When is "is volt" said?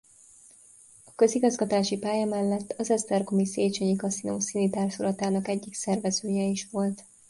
6.43-7.03